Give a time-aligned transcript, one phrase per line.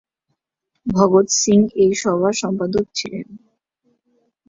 [0.85, 3.27] ভগৎ সিং ওই সভার সম্পাদক ছিলেন।